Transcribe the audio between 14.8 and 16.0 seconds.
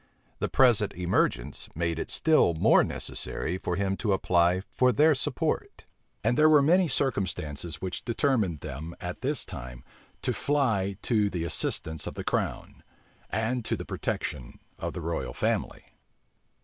the royal family.